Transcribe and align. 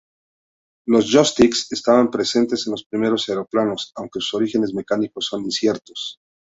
Los 0.87 1.05
"joysticks" 1.11 1.67
estaban 1.71 2.09
presentes 2.09 2.65
en 2.65 2.71
los 2.71 2.85
primeros 2.85 3.29
aeroplanos, 3.29 3.91
aunque 3.95 4.19
sus 4.19 4.33
orígenes 4.33 4.73
mecánicos 4.73 5.27
son 5.27 5.43
inciertos. 5.43 6.17